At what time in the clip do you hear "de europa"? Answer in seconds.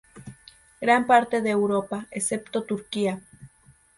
1.43-2.07